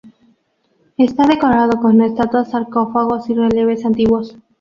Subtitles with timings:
[0.97, 4.35] Está decorado con estatuas, sarcófagos y relieves antiguos.